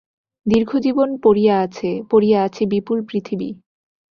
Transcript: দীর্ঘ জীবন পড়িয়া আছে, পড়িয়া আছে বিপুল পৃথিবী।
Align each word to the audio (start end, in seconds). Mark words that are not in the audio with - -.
দীর্ঘ 0.45 0.71
জীবন 0.77 1.09
পড়িয়া 1.23 1.55
আছে, 1.59 1.89
পড়িয়া 2.09 2.39
আছে 2.43 2.63
বিপুল 2.65 2.97
পৃথিবী। 3.09 3.49